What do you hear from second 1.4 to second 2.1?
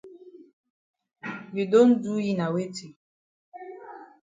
You don